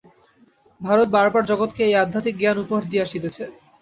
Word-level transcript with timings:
ভারত 0.81 1.07
বার 1.15 1.27
বার 1.33 1.43
জগৎকে 1.51 1.81
এই 1.85 1.95
আধ্যাত্মিক 2.03 2.35
জ্ঞান 2.39 2.57
উপহার 2.63 2.83
দিয়া 2.91 3.05
আসিতেছে। 3.07 3.43